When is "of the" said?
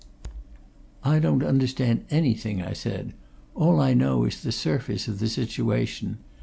5.07-5.29